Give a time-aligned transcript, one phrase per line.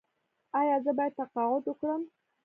[0.59, 2.03] ایا زه باید تقاعد وکړم؟